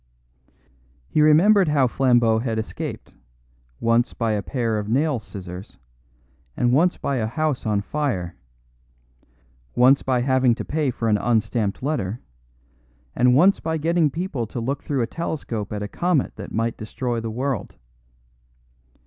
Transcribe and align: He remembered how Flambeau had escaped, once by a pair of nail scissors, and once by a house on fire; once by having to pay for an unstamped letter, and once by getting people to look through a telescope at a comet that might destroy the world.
He 1.09 1.21
remembered 1.21 1.67
how 1.67 1.85
Flambeau 1.85 2.39
had 2.39 2.57
escaped, 2.57 3.13
once 3.79 4.15
by 4.15 4.31
a 4.31 4.41
pair 4.41 4.79
of 4.79 4.89
nail 4.89 5.19
scissors, 5.19 5.77
and 6.57 6.73
once 6.73 6.97
by 6.97 7.17
a 7.17 7.27
house 7.27 7.67
on 7.67 7.81
fire; 7.81 8.35
once 9.75 10.01
by 10.01 10.21
having 10.21 10.55
to 10.55 10.65
pay 10.65 10.89
for 10.89 11.07
an 11.07 11.19
unstamped 11.19 11.83
letter, 11.83 12.19
and 13.15 13.35
once 13.35 13.59
by 13.59 13.77
getting 13.77 14.09
people 14.09 14.47
to 14.47 14.59
look 14.59 14.81
through 14.81 15.03
a 15.03 15.05
telescope 15.05 15.71
at 15.71 15.83
a 15.83 15.87
comet 15.87 16.35
that 16.35 16.51
might 16.51 16.77
destroy 16.77 17.19
the 17.19 17.29
world. 17.29 17.77